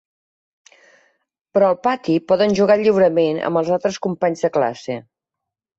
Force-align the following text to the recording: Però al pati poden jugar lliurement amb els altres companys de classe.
Però 1.57 1.67
al 1.67 1.77
pati 1.89 2.17
poden 2.33 2.57
jugar 2.61 2.81
lliurement 2.83 3.41
amb 3.51 3.63
els 3.63 3.73
altres 3.79 4.05
companys 4.09 4.47
de 4.49 4.57
classe. 4.59 5.03